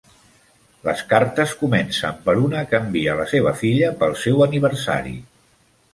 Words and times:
Les 0.87 1.03
cartes 1.11 1.53
comencen 1.59 2.17
per 2.29 2.35
una 2.45 2.63
que 2.71 2.79
envia 2.85 3.13
a 3.15 3.19
la 3.21 3.27
seva 3.35 3.53
filla 3.63 3.95
pel 4.03 4.17
seu 4.23 4.45
aniversari. 4.51 5.15